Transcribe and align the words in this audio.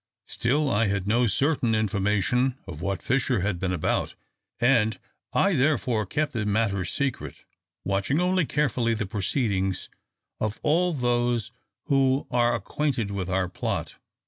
Still 0.25 0.67
I 0.67 0.87
had 0.87 1.05
no 1.07 1.27
certain 1.27 1.75
information 1.75 2.57
of 2.67 2.81
what 2.81 3.03
Fisher 3.03 3.41
had 3.41 3.59
been 3.59 3.71
about, 3.71 4.15
and 4.59 4.97
I 5.31 5.53
therefore 5.53 6.07
kept 6.07 6.33
the 6.33 6.43
matter 6.43 6.83
secret; 6.85 7.45
watching 7.85 8.19
only 8.19 8.47
carefully 8.47 8.95
the 8.95 9.05
proceedings 9.05 9.89
of 10.39 10.59
all 10.63 10.91
those 10.91 11.51
who 11.85 12.25
are 12.31 12.55
acquainted 12.55 13.11
with 13.11 13.29
our 13.29 13.47
plot. 13.47 13.97